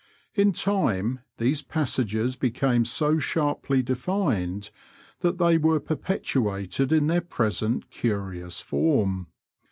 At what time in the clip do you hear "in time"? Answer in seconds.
0.33-1.19